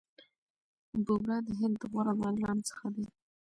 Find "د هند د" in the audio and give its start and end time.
1.45-1.83